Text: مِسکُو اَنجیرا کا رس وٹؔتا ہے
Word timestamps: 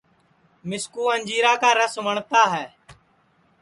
مِسکُو 0.67 1.03
اَنجیرا 1.13 1.53
کا 1.61 1.71
رس 1.79 1.93
وٹؔتا 2.05 2.43
ہے 2.53 2.65